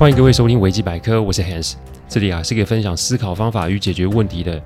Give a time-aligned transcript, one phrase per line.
[0.00, 1.74] 欢迎各位收听维基百科，我是 Hans，
[2.08, 4.58] 这里啊是个分享思考方法与解决问题的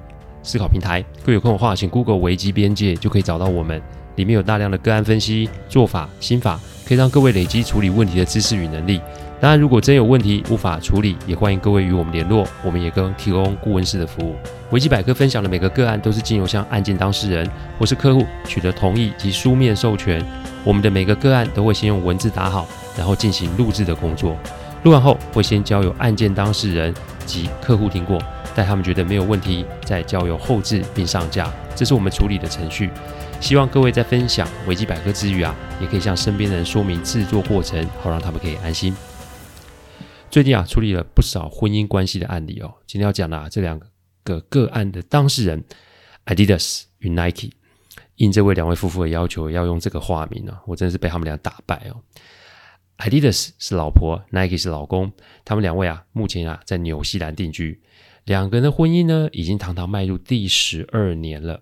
[0.45, 1.03] 思考平台。
[1.25, 3.83] 各位有空的话，请 Google 维基边界就可以找到我们，
[4.15, 9.01] 里面有大量的个案分析、做法、心法，可以让各位累积处理问题的知识与能力。
[9.41, 14.37] 当然，如果真有问题无法处理，也欢迎各位与我们联络，我们也更提供顾问式的服务。
[14.71, 17.45] 维基百科分享的每个个案都是经由向案件当事人
[17.77, 20.25] 或是客户取得同意及书面授权，
[20.63, 24.37] 我们的每个个案都会先用文字打好，然后进行录制的工作。
[24.85, 26.95] 录完后，会先交由案件当事人
[27.25, 28.23] 及客户听过，
[28.55, 31.51] 待他们觉得没有问题，再交由后置并上架。
[31.75, 32.91] 这是我们处理的程序。
[33.41, 38.95] 希望各位在分享维基百科之余啊，也可以向身边人说明制作过程，好让他们可以安心。
[40.31, 42.75] 最近啊，处理了不少婚姻关系的案例哦。
[42.87, 43.81] 今天要讲的啊，这两
[44.23, 45.65] 个个案的当事人
[46.27, 47.53] ，Adidas 与 Nike，
[48.17, 51.97] 应这位两位夫妇的要求，要用这个化名啊，我真的是被他们俩打败哦。
[52.99, 55.13] Adidas 是老婆，Nike 是老公。
[55.45, 57.81] 他们两位啊，目前啊在纽西兰定居。
[58.25, 61.61] 两个人的婚姻呢，已经堂堂迈入第十二年了。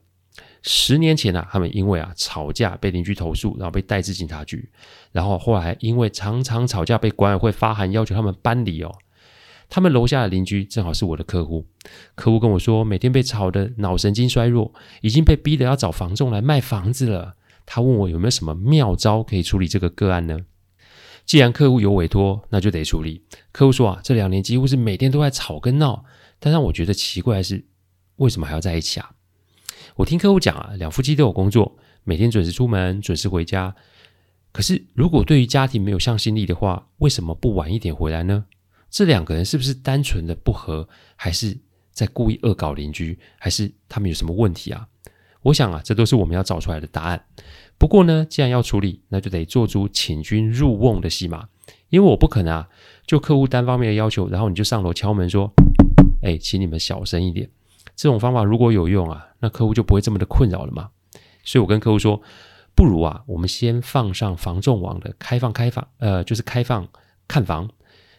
[0.62, 4.70] 十年前啊，他们因为啊吵架被邻居投诉，然后被带至警察局。
[5.10, 8.94] 然后后来因为常常吵架被管委会发函要求他们搬离哦。
[9.69, 11.66] 他们楼下的邻居正好是我的客户。
[12.14, 17.34] 客户跟我说，每天被吵得脑神经衰弱，已经被逼得要找房仲来卖房子了。
[17.64, 20.38] 他问我有没有什么妙招可以处理这个个案呢？
[21.33, 23.22] 既然客户有委托，那就得处理。
[23.52, 26.05] 客户说啊，这两年几乎是每天都在吵跟闹，
[26.38, 27.64] 但让我觉得奇怪的是，
[28.16, 29.12] 为什么还要在一起啊？
[29.97, 33.75] 我听客户讲啊，两夫妻都有工作，每天准时出门，准时回家。
[34.53, 38.44] 可是如果对于家庭没有向心力的话，为什么不晚一点回来呢？
[38.91, 41.56] 这两个人是不是单纯的不和，还是
[41.92, 44.86] 在故意恶搞邻居，还是他们有什么问题啊？
[45.44, 47.25] 我想啊，这都是我们要找出来的答案。
[47.83, 51.48] 不过呢，既然要处理，那就得做出请君入瓮的戏码，
[51.88, 52.69] 因为我不可能啊，
[53.08, 55.53] 就客户单方面的要求，然后你就上楼敲门说
[56.22, 57.50] ：“哎，请你们小声一点。”
[57.97, 60.91] 这种方法如果有用啊，那客户就不会这么的困扰了嘛。
[61.43, 62.22] 所以我跟客户说，
[62.76, 66.87] 不如啊，我们先放上房仲网的开放开放，呃，就是开放
[67.26, 67.69] 看房。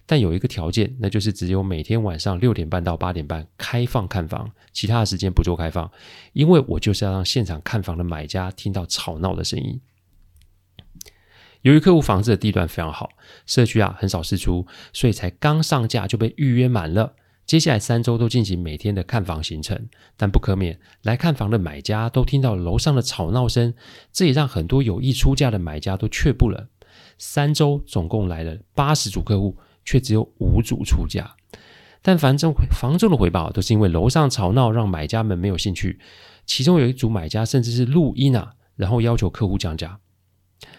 [0.06, 5.90] 但有一个条件，那就是只有每天晚上六点半到八点半开放看房，其他的时间不做开放，
[6.34, 9.80] 因为我就是要让现场看房的买家听到吵闹的声音。
[11.62, 13.12] 由于客户房子的地段非常好，
[13.46, 17.16] 社区啊很少释出，所以才刚上架就被预约满了。
[17.46, 19.88] 接下来三周都进行每天的看房行程，
[20.18, 23.74] 但不可免来看房的买家都听到楼上的吵闹声，
[24.12, 26.68] 这也让很多有意出价的买家都却步了。
[27.18, 29.58] 三周总共来了八十组客户。
[29.85, 31.35] 却只有五组出价，
[32.01, 35.99] 但反正房仲的回报都是因为楼上吵闹让买家们没有兴趣。
[36.45, 39.97] 其中有一组买家甚至是录音啊，然后要求客户降价，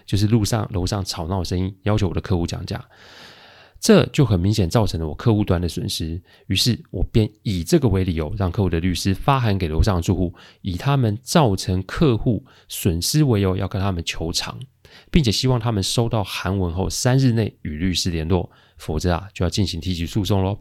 [0.04, 2.84] 就是路上楼上吵闹的声音，要求我的客户降价，
[3.80, 6.22] 这就很明显造成了我客户端的损失。
[6.48, 14.58] 于是我便以这个为理由，让客户的律师发函给楼上住户，以他们造成客户损失为由，要跟他们求偿，
[15.10, 18.50] 并且希望他们收到函文后三日内与律师联络。
[18.76, 20.60] 否则啊，就要进行提起诉讼喽。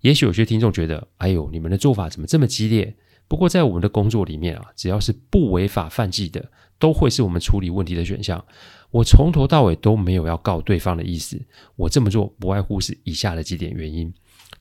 [0.00, 2.96] 也许有些听众觉得，哎呦，你们的做法怎么这么激烈？
[3.28, 8.44] 不过在我们的工作里面啊，只要是不违法犯纪的，都会是我们处理问题的选项。
[8.90, 11.40] 我从头到尾都没有要告对方的意思。
[11.76, 14.12] 我这么做不外乎是以下的几点原因：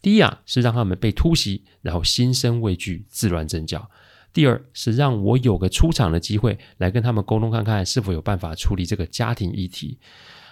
[0.02, 3.90] 第一啊，是让他们被突袭，然后心生畏惧，自乱阵脚；
[4.32, 9.98] 第二是让我有个出场的机会，来跟他们沟通看看是否有办法处理这个家庭议题。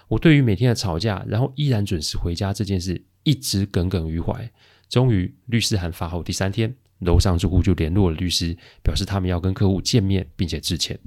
[0.07, 4.50] 我对于每天的吵架，然后依然准时回家这件事，一直耿耿于怀。
[4.90, 10.97] 终于，律师函发后第三天，楼上住户就联络了律师，表示他们要跟客户见面，并且致歉。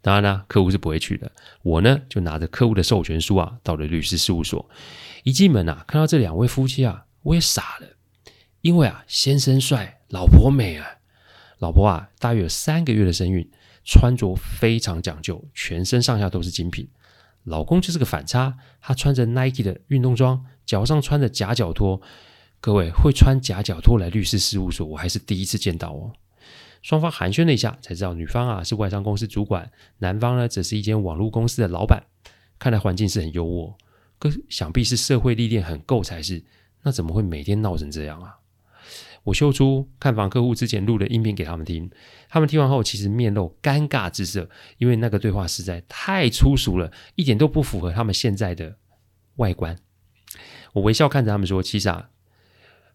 [0.00, 1.30] 当然呢，客户是不会去的。
[1.62, 4.68] 我呢，就拿着客户的授权书啊，到了律师事务所。
[5.22, 7.86] 一进门啊，看到这两位夫妻啊，我也傻了，
[8.62, 10.84] 因为啊，先生帅，老婆美啊。
[11.60, 13.48] 老婆啊，大约有三个月的身孕，
[13.84, 16.88] 穿着非常讲究，全身上下都是精品。
[17.44, 22.00] 老公就是个反差，他穿着 Nike 的运动装，脚上穿着夹脚拖。
[22.60, 26.12] 各位会穿夹脚拖来律师事务所，我还是第一次见到哦。
[26.80, 32.04] 双方寒暄了一下，才知道女方啊是外商公司主管，男方呢则是一间网络公司的老板。
[32.58, 33.74] 看来环境是很优渥，
[34.18, 36.44] 可想必是社会历练很够才是。
[36.82, 38.36] 那怎么会每天闹成这样啊？
[39.24, 41.90] 我秀出看房客户之前录的音频给他们听，
[42.28, 44.48] 他们听完后其实面露尴尬之色，
[44.78, 48.76] 因为那个对话实在太粗俗了，一点都不符合他们现在的
[49.36, 49.76] 外观。
[50.72, 52.10] 我微笑看着他们说：“其实啊，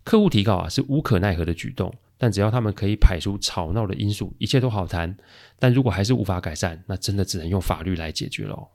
[0.04, 5.16] 客户提告啊是无可奈何的举动，但只要他们可以排除吵闹的因素，一切都好谈。
[5.60, 8.70] 但如果还是无法改善，那真的只能用法律来解决了。”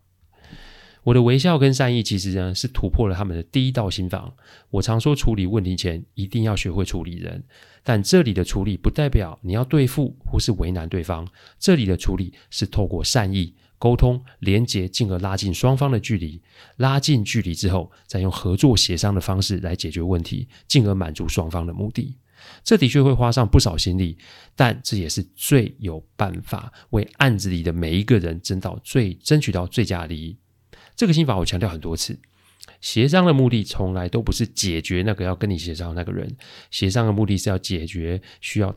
[1.05, 4.33] 我的微笑跟善意，其实呢是突破了他们的第一道心防。
[4.71, 7.43] 我常说，处理问题前一定要学会处理人，
[7.83, 11.27] 但这里的处理不代表你要对付或是为难对方。
[11.59, 16.41] 这里的处理是透过善意沟通、连结，进而拉近双方的距离。
[16.77, 22.17] 拉近距离之后，再用合作协商的方式来解决问题，进而满足双方的目的。
[22.63, 24.17] 这的确会花上不少心力，
[24.55, 30.37] 但这也是最有办法为案子里的每一个人争到最争取到最佳利益。
[31.03, 32.17] 这个心法我强调很多次，
[32.81, 36.37] 协商的目的从来都不是解决那个要跟你协商的那个人，
[36.71, 38.73] 协商的目的是要解决需要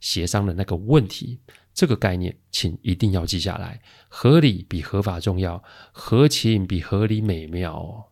[0.00, 1.38] 协商的那个问题。
[1.72, 3.80] 这个概念，请一定要记下来。
[4.08, 8.06] 合理比合法重要，合情比合理美妙哦。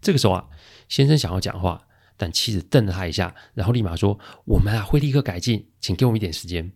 [0.00, 0.46] 这个时候啊，
[0.88, 6.70] 先生想要讲话，但妻子瞪了他一下，然后立马说：“我们啊会立刻改进，请给我们一点时间。”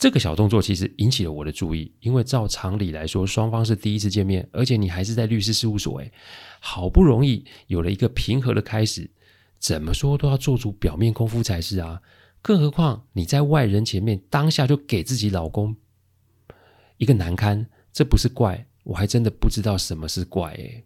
[0.00, 6.10] 这个小动作其实引起了我的注意，因为照常理来说，双方是第一次见面，而且你还是在律师事务所，诶，
[6.58, 9.10] 好不容易有了一个平和的开始，
[9.58, 12.00] 怎么说都要做足表面功夫才是啊！
[12.40, 15.76] 更何况你在外人前面当下就给自己老公
[16.96, 20.82] 一个难堪，这不是怪，我还真的不知道什么是怪诶。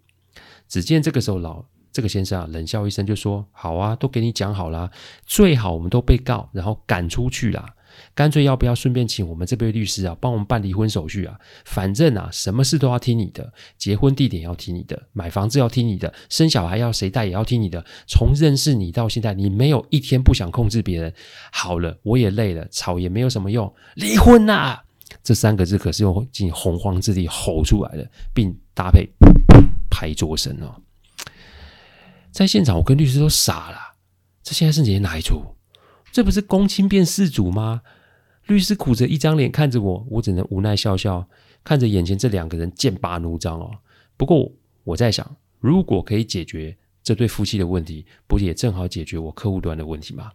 [0.67, 4.91] 只见这个时候老这个先生啊冷笑一声就说：“好啊，都给你讲好啦，
[5.25, 7.77] 最好我们都被告，然后赶出去啦。”
[8.15, 11.39] 干脆要不要顺便请我们这位律师啊，帮我们办离婚手续啊？
[11.65, 17.85] 反正啊，什么事都要听你的，结婚地点要听你的，买房子要听你的，生小孩要谁带也要听你的。
[18.07, 21.13] 从认识你到现在，你没有一天不想控制别人。
[21.53, 24.79] 好了，我也累了，吵也没有什么用，离婚呐！
[25.23, 29.09] 这三个字可是用尽洪荒之力吼出来的，并搭配
[29.91, 30.75] 拍桌声哦。
[32.33, 33.79] 在现场，我跟律师都傻了，
[34.43, 35.41] 这现在是你的哪一出？
[36.15, 37.83] 这不是公亲变世主吗？
[38.47, 41.29] 律师苦着一张脸看着我，我只能无奈笑笑，
[41.65, 43.79] 看着眼前这两个人剑拔弩张哦。
[44.17, 44.53] 不过
[44.85, 50.31] 我在想，如果可以解决这对夫妻的问题，不也正好解决我客户端的问题吗？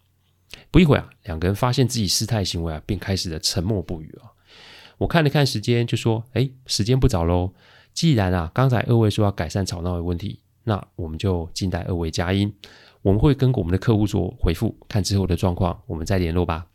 [0.70, 4.28] 不一会啊，两个人发现自己失态行为啊，便开始了沉默不语啊。
[4.98, 7.54] 我看了看时间，就说：“哎，时间不早喽。
[7.94, 12.54] 既然啊，刚才二位说要改善吵闹的问题，那我们就静待二位佳音。”
[13.02, 16.68] 我们会跟我们的客户做回复，看之后的状况，我们再联络吧。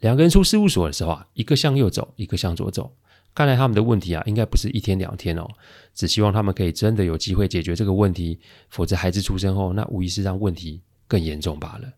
[0.00, 2.94] 两个人出事务所的时候啊，一个向右走，一个向左走。
[3.34, 5.48] 看来他们的问题啊，应该不是一天两天哦。
[5.92, 8.38] 只希望他们可以真的有机会解决这个问题，
[8.70, 11.92] 否则孩子出生后，那无疑是让问题更严重罢了。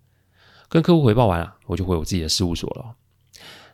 [0.68, 2.96] 跟客户回报完了，我就回我自己的事务所了。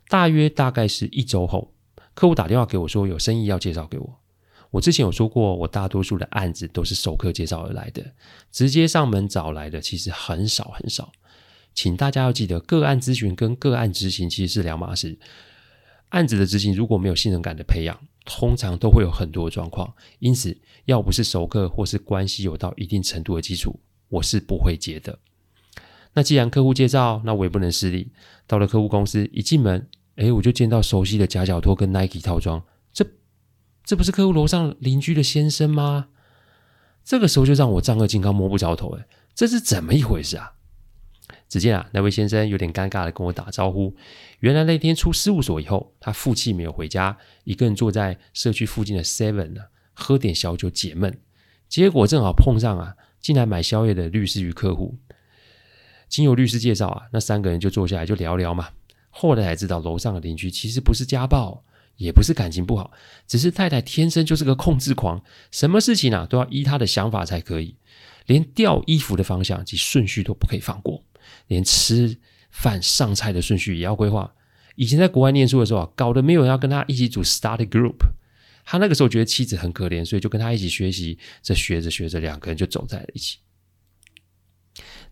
[0.09, 1.73] 大约大概是一周后，
[2.15, 4.22] 客户打电话给我说有生意要介绍给我。
[4.73, 8.03] 我之前有说过，我大多数的案子都是熟客介绍而来的，
[8.51, 11.13] 直接上门找来的其实很少很少。
[11.75, 15.19] 请大家要记得，个案咨询跟个案执行其实是两码事。
[16.09, 19.95] 案子的执行如果没有信任感的培养，通常都会有很多状况。
[20.19, 23.79] 因此，要不是熟客或是关系有到一定程度的基础，
[24.09, 25.19] 我是不会接的。
[26.15, 28.11] 那既然客户介绍，那我也不能失礼。
[28.47, 29.87] 到了客户公司，一进门，
[30.17, 32.63] 诶，我就见到熟悉的夹脚拖跟 Nike 套装。
[33.85, 36.09] 这不是客户楼上邻居的先生吗？
[37.05, 40.53] 这个时候就让我丈二金刚摸不着头，哎，这是怎么一回事啊？
[41.49, 43.95] 只见啊，那位先生有点尴尬的跟我打招呼。
[44.41, 49.63] 原来那天出事务所以后，他负气没有回家，一个人坐在社区附近的 Seven 呢，
[49.93, 51.21] 喝点小酒解闷。
[51.69, 54.97] 结果正好碰上啊，进来买宵夜的律师与客户。
[56.09, 58.69] 经由律师介绍啊，那三个人就坐下来就聊聊嘛。
[59.11, 61.65] 后来才知道，楼上的邻居其实不是家暴。
[61.97, 62.91] 也不是感情不好，
[63.27, 67.77] 只是太太天生就是个控制狂，什么事情啊都要依她的想法才可以，
[68.27, 71.05] 连掉衣服的方向及顺序都不可以放过，
[71.47, 72.19] 连吃
[72.51, 74.35] 饭上菜的顺序也要规划。
[74.75, 77.99] 以前在国外念书的时候啊，搞得没有人要跟他一起组 study group，
[78.65, 81.19] 他那个时候觉得妻子很可怜，所以就跟他一起学习。
[81.43, 83.39] 这学着学着，两个人就走在了一起。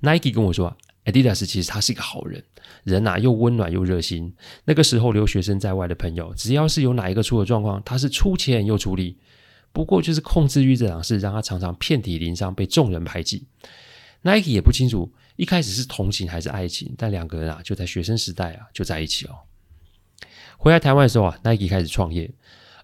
[0.01, 0.77] Nike 跟我说。
[1.07, 2.45] Adidas 其实他是一个好人，
[2.85, 4.35] 人呐、啊、又温暖又热心。
[4.67, 9.17] 那个时候留学生在外的朋友，只要是有哪一个出了状况，他是出钱又出力。
[9.73, 13.47] 不过就是控制欲这档事，让他常常遍体鳞伤，被众人排挤。
[14.23, 19.39] Nike 也不清楚一开始是同情还是爱情，但两个人啊就在学生时代啊就在一起哦。
[20.59, 22.31] 回来台湾的时候啊，Nike 开始创业，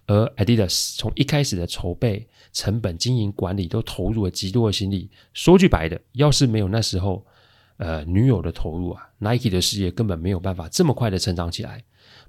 [0.07, 5.11] 而 Adidas 从一开始的筹备、成本、经营管理都投入了极多的心力。
[5.33, 7.23] 说句白的，要是没有那时候。
[7.77, 11.83] 呃，女友的投入啊，Nike 的事业根本没有办法这么快的成长起来。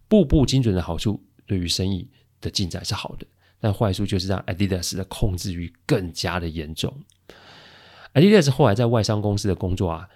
[0.07, 3.27] 步步精准的好处，对于生意的进展是好的，
[3.61, 6.95] 但坏处就是让 Adidas 的控制欲更加的严重。
[8.15, 10.09] Adidas 后来在外商公司的工作啊，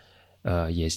[0.43, 0.89] 呃，也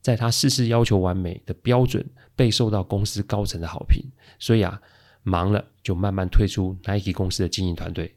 [0.00, 2.04] 在他事事要求完美的标准，
[2.34, 4.02] 备受到公司高层的好评。
[4.38, 4.80] 所以啊，
[5.22, 8.14] 忙了就慢慢退出 Nike 公司的经营团队。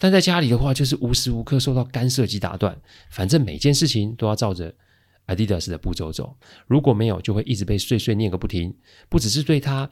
[0.00, 2.74] 但在家里的话，就是无时无刻受到干涉及打断，
[3.10, 4.74] 反正每件事情都要照着
[5.26, 6.34] Adidas 的步骤走。
[6.66, 8.74] 如果没有，就会一直被碎碎念个不停。
[9.10, 9.90] 不只是对他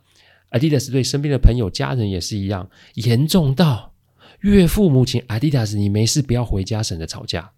[0.51, 3.93] ，Adidas 对身边的朋友、家人也是一样，严重到
[4.41, 7.53] 岳父母亲 Adidas，你没事不要回家，省得吵架。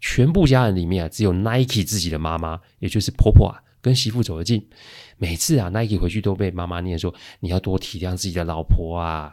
[0.00, 4.68] 全部家人里面啊，只有 Nike 自己的妈妈，也就是婆婆啊，跟媳妇走得近。
[5.16, 9.32] 每次啊，Nike 回去都被妈妈念说：“你要多体谅自己的老婆啊。”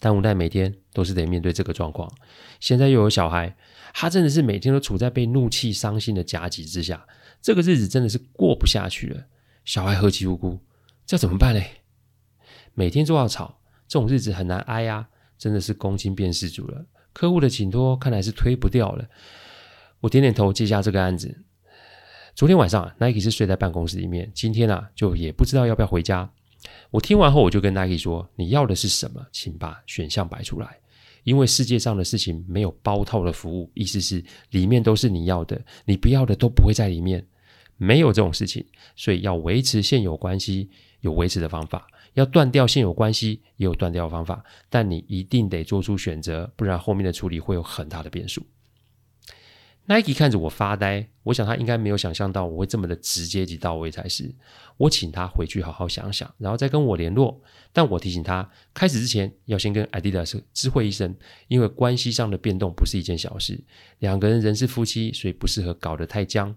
[0.00, 2.12] 但无奈每天都是得面对这个状况。
[2.60, 3.56] 现在又有小孩，
[3.92, 7.06] 他真的是每天都处在被怒气、伤心的夹击之下，
[7.42, 9.26] 这个日子真的是过不下去了。
[9.64, 10.60] 小孩何其无辜，
[11.04, 11.82] 这怎么办嘞？
[12.74, 15.08] 每天都要吵，这种日子很难挨啊！
[15.36, 16.86] 真的是公亲变事主了。
[17.12, 19.08] 客户的请托看来是推不掉了，
[20.00, 21.42] 我点点头接下这个案子。
[22.34, 26.32] 昨天晚上，Nike 是睡在办公室里面，今天啊就也不知道要不要回家。
[26.90, 29.26] 我听完后，我就跟 Nike 说：“你要的是什么？
[29.32, 30.78] 请把选项摆出来。
[31.24, 37.26] 因为世界上的事情没有包套的服务，意思是里面都是你要的，你不要的都不会在里面，
[37.76, 38.64] 没有这种事情。
[38.96, 40.70] 所以要维持现有关系，
[41.00, 48.44] 有维持的方法。”要断掉现有关系，也有断掉的方法，但你一定得做出选择，不然后面的处理会有很大的变数。
[49.88, 54.34] Nike 看着我发呆，我想他应该没有想象到我会这么的直接及到位才是。
[54.76, 57.40] 我请他回去好好想想，然后再跟我联络。
[57.72, 61.16] 但我提醒他，开始之前要先跟 Adidas 知会一声，
[61.48, 63.64] 因为关系上的变动不是一件小事。
[64.00, 66.54] 两个人仍是夫妻，所以不适合搞得太僵。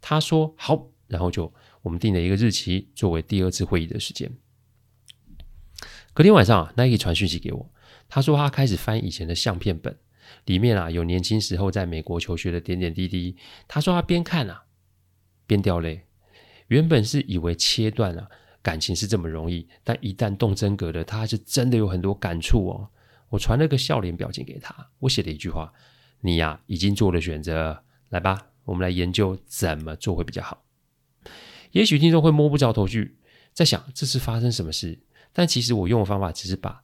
[0.00, 4.32] 他说好，然后就我们定了一个日期，作为第二次会议的时间。
[6.14, 7.70] 隔天晚上啊，Nike 传讯息给我，
[8.08, 9.96] 他说他开始翻以前的相片本，
[10.44, 13.36] 里面啊有年轻时候在美国求学的点点滴滴。
[13.68, 14.64] 他说他边看啊
[15.46, 16.06] 边掉泪。
[16.68, 18.30] 原本是以为切断了、
[18.62, 22.88] 感情是这么容易，但一旦动真格的，他还是真的有很多感触哦。
[23.28, 25.72] 我传了个笑脸表情给他，我写了一句话
[26.22, 30.62] ：“你呀、已经做了选择，来吧，我们来研究怎么做会比较好。”
[31.72, 33.16] 也许听众会摸不着头绪，
[33.52, 35.00] 在想这是发生什么事。
[35.32, 36.82] 但其实我用的方法只是把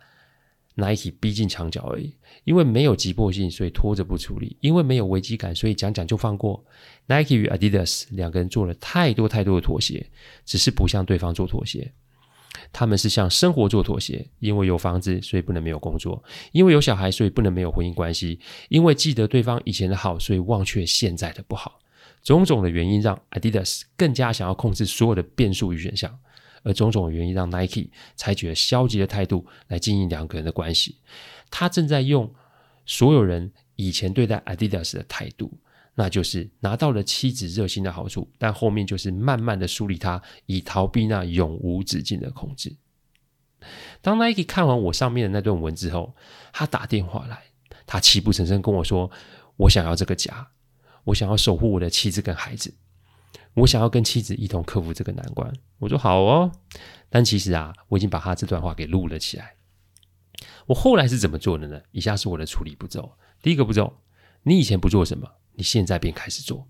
[0.79, 2.15] Nike 逼进墙角而已，
[2.45, 6.63] 因为没有急迫性，所以拖着不处理；因为没有危机感，所以讲讲就放过。
[7.07, 10.07] Nike 与 Adidas 两个人做了太多太多的妥协，
[10.45, 11.91] 只是不向对方做妥协。
[12.73, 21.79] 他们是向生活做妥协，因为有房子，所以不能没有工作；因为有小孩，所以不能没有婚姻关系；因为记得对方以前的好，所以忘却现在的不好。
[22.23, 26.19] 种种的原因让 Adidas 更加想要控制所有的变数与选项。
[26.67, 30.97] 而种种原因让 Nike 采取了消极的态度来经营两个人的关系。
[31.49, 32.29] 他正在用
[32.85, 35.57] 所有人以前对待 Adidas 的态度，
[35.95, 42.75] 那就是拿到了妻子热心的好处，但后面就是慢慢的疏离他，以逃避那永无止境的控制。
[44.03, 46.15] 当 Nike 看完我上面的那段文之后，
[46.53, 47.45] 他打电话来，
[47.87, 49.09] 他泣不成声跟我说
[49.57, 50.49] ：“我想要这个家，
[51.05, 52.75] 我想要守护我的妻子跟孩子。”
[53.57, 55.53] 我想要跟妻子一同克服这个难关。
[55.79, 56.53] 我说好哦，
[57.09, 59.55] 但其实啊，我已经把他这段话给录了起来。
[60.67, 61.81] 我后来是怎么做的呢？
[61.93, 63.17] 以下是我的处理步骤。
[63.41, 63.99] 第一个步骤，
[64.43, 66.69] 你以前不做什么，你现在便开始做。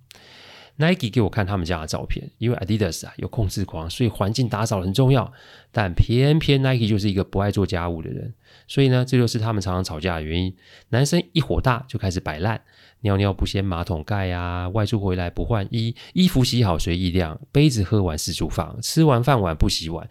[0.78, 5.32] Nike 给我看他们家的照片，因为 Adidas 啊有控制狂，所以环境打扫很重要。
[5.72, 8.34] 但偏偏 Nike 就是一个不爱做家务的人，
[8.68, 10.54] 所以呢，这就是他们常常吵架的原因。
[10.90, 12.60] 男生一火大就开始摆烂，
[13.00, 20.08] 尿尿不掀马桶盖啊，外出回来不换衣，衣服洗好随意晾，杯子喝完四处放，吃完饭碗不洗碗。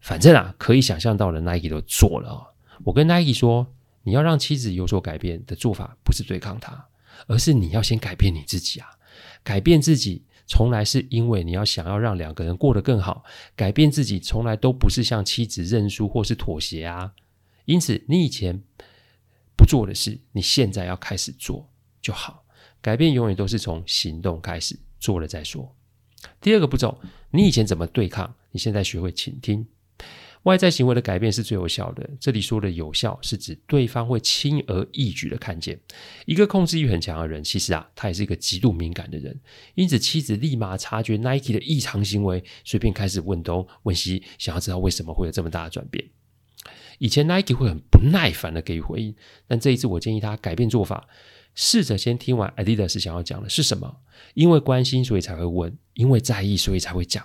[0.00, 2.54] 反正啊，可以想象到的 Nike 都做了。
[2.84, 3.66] 我跟 Nike 说，
[4.02, 6.86] 你要让妻子有所改变的做法，不是对抗他，
[7.26, 8.88] 而是你要先改变你自己啊。
[9.44, 13.22] 改变自己，从来是因为你要想要让两个人过得更好。
[13.54, 17.12] 改变自己，从来都不是向妻子认输或是妥协啊。
[17.66, 18.62] 因此，你以前
[19.56, 21.70] 不做的事，你现在要开始做
[22.02, 22.44] 就好。
[22.80, 25.74] 改变永远都是从行动开始，做了再说。
[26.40, 26.98] 第二个步骤，
[27.30, 29.66] 你以前怎么对抗，你现在学会倾听。
[30.44, 32.08] 外在行为的改变是最有效的。
[32.18, 35.78] 这里说的有效，是指对方会轻而易举的看见。
[36.24, 39.38] 一个控制欲很强的人，其实啊，他也是一个极度敏感的人。
[39.74, 46.04] 因此，妻子立马察觉 Nike 的异常行为，随便开始问东问西，想要知道为什么会有这么大的转变。
[46.98, 49.14] 以前 Nike 会很不耐烦的给予回应，
[49.46, 51.08] 但这一次我建议他改变做法。
[51.56, 53.98] 试着先听完 Adidas 想要讲的是什么，
[54.34, 57.24] 因为关心所以才会问，因为在意所以才会讲，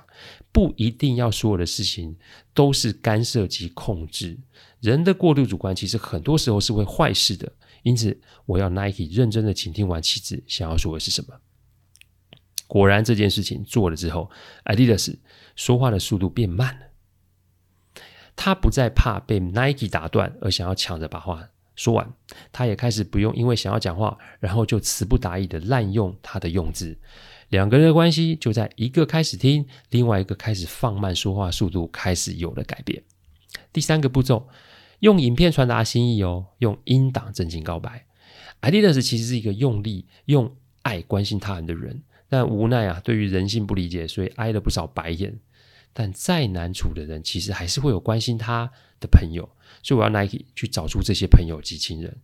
[0.51, 2.15] 不一定要所有的事情
[2.53, 4.37] 都是干涉及控制。
[4.81, 11.33] 人的过度主观其实很多时候是会坏事的，因此我要 Nike 认真的倾听完妻子想要说的是什么。
[12.67, 14.29] 果然这件事情做了之后
[14.65, 15.15] ，Adidas
[15.55, 16.85] 说话的速度变慢了。
[18.41, 22.09] 他不再怕被 Nike 打断而想要抢着把话说完，
[22.53, 26.97] 他也开始不用因为想要讲话，然后就词不达意的滥用他的用字。
[27.49, 33.03] 两个人的关系就在一个开始听，另外一个开始放慢说话速度，开始有了改变。
[33.73, 34.47] 第三个步骤，
[34.99, 38.05] 用影片传达心意哦，用音档真情告白。
[38.61, 45.37] Adidas 其实是一个用力用爱关心他人的人，但无奈啊，对于人性不理解，所以挨了不少白眼。
[45.93, 49.47] 但再难处的人，其实还是会有关心他的朋友，
[49.83, 52.17] 所以我要 Nike 去找出这些朋友及亲人，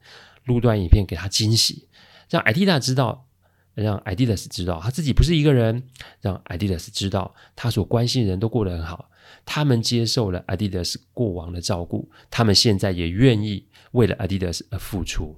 [0.45, 1.87] 录段影片给他惊喜，
[2.29, 3.27] 让 Adidas 知道。
[3.73, 5.83] 让 Adidas 知道他自己不是一个人，
[6.21, 9.11] 让 Adidas 知道他所关心的人都过得很好，
[9.43, 15.37] 他们接受了 Adidas 过往的照顾，他们现在也愿意为了 Adidas 而付出。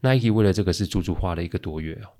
[0.00, 2.12] Nike 为了这个事足足花了一个多月哦，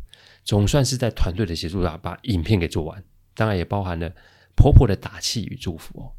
[0.43, 4.11] 总算是在团队的协助下把影片给做完，当然也包含了
[4.59, 6.11] 婆婆的打气与祝福。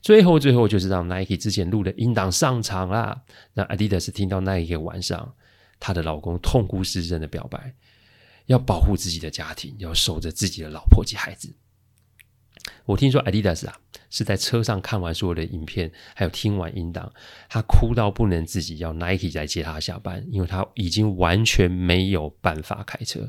[0.00, 3.22] 最后，最后就是让 Nike 之前录的音档上场啦，
[3.54, 5.34] 让 Adidas 听到那一个晚上
[5.78, 7.74] 她的老公痛哭失声的表白。
[8.46, 11.54] 要保护自己的家庭，要守着自己的老婆及孩子。
[12.84, 13.78] 我听说 Adidas 啊
[14.10, 17.12] 是在车上看完所有的影片，还有听完音档，
[17.48, 23.28] 他哭到不能自己，要 Nike 来接他下班，因为他已经完全没有办法开车。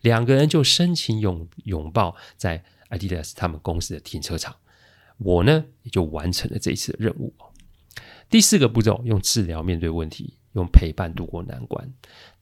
[0.00, 2.64] 两个人就深情拥拥抱在
[2.96, 4.54] Adidas 他们公司的停车场。
[5.18, 7.32] 我呢也就完成了这一次的任务。
[8.28, 11.92] 第四个步骤，用治疗面对问题，用陪伴度过难关。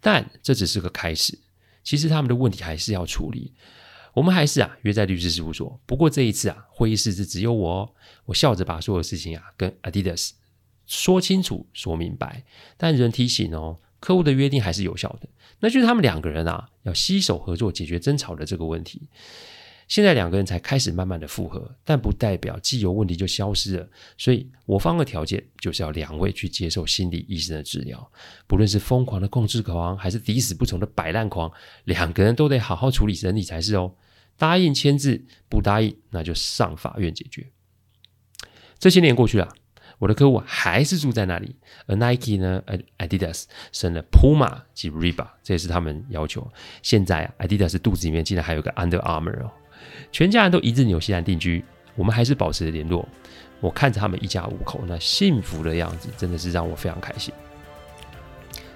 [0.00, 1.38] 但这只是个开始。
[1.84, 3.52] 其实他们的问题还是要处理，
[4.14, 5.78] 我们还是啊约在律师事务所。
[5.84, 7.90] 不过这一次啊，会议室是只有我哦，
[8.26, 10.30] 我笑着把所有事情啊跟 Adidas
[10.86, 12.44] 说清楚、说明白。
[12.76, 15.28] 但人提醒哦，客户的约定还是有效的，
[15.60, 19.08] 那就是他们两个人啊要携手合作解决争吵的这个问题。
[19.92, 23.86] 现在两个人才开始慢慢的复合，但不代表既有问题就消失了。
[24.16, 28.10] 所以我方的条件就是要两位去接受心理医生的治疗，
[28.46, 31.52] 不论是疯狂的控制狂，还是抵死不从的摆烂狂，
[31.84, 33.92] 两个人都得好好处理审理才是哦。
[34.38, 37.48] 答应签字，不答应那就上法院解决。
[38.78, 39.46] 这些年过去了，
[39.98, 42.64] 我的客户还是住在那里，而 Nike 呢
[42.96, 46.50] ，Adidas 生了 Puma 及 Reba，这也是他们要求。
[46.80, 49.52] 现在，Adidas 肚子里面竟然还有个 Under Armour 哦。
[50.10, 51.64] 全家人都移至纽西兰定居，
[51.94, 53.08] 我们还是保持着联络。
[53.60, 57.32] 我看着他们一家五口那幸福的样子，真的是让我非常开心。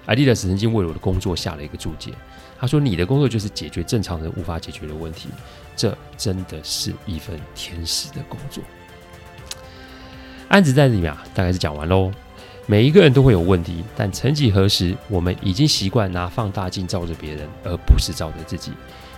[0.07, 2.13] Adidas 曾经为我的工作下了一个注解，
[2.57, 5.27] 他说：“你的工作就是解决正常人无法解决的问题，
[5.75, 8.63] 这真的是一份天使的工作。”
[10.47, 12.09] 案子在这里面啊，大概是讲完喽。
[12.65, 18.71] 每一个人都会有问题，但曾几何时，我们已经习惯拿放大镜照着别人，而不是照着自己。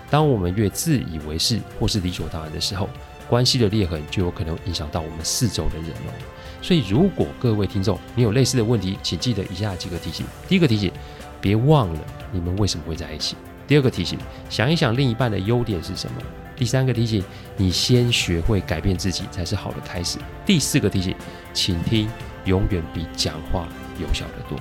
[0.09, 2.89] 当我们越自以为是或是理所当然的时候，
[3.27, 6.13] 关系的裂痕就有可能影响到我们四周的人哦。
[6.61, 10.91] 所以，如果各位听众你有类似的问题，请记得以下几个提醒：第一个提醒，
[11.39, 11.99] 别忘了
[12.31, 13.35] 你们为什么会在一起；
[13.67, 14.19] 第二个提醒，
[14.49, 16.21] 想一想另一半的优点是什么；
[16.57, 17.23] 第三个提醒，
[17.55, 21.15] 你先学会改变自己才是好的开始；第四个提醒，
[21.53, 22.09] 请听
[22.43, 23.67] 永远比讲话
[24.01, 24.59] 有效得多。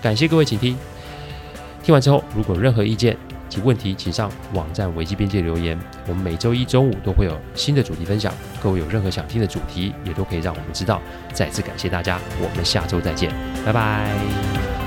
[0.00, 0.76] 感谢各位请听，
[1.82, 3.16] 听完之后如果任何意见，
[3.60, 5.78] 问题，请上网站维基边界留言。
[6.06, 11.00] 我们每周一中午都会有新的主题分享，各位有任何想听的主题，也都可以让我们知道。
[11.32, 13.32] 再次感谢大家，我们下周再见，
[13.64, 14.83] 拜拜。